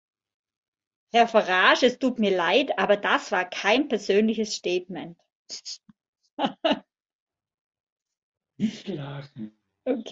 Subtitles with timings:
[1.13, 5.19] Herr Farage, es tut mir Leid, aber das war kein persönliches Statement.